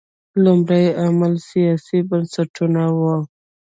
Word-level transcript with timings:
لومړی 0.43 0.85
عامل 1.01 1.33
سیاسي 1.49 1.99
بنسټونه 2.09 2.83
وو. 2.99 3.15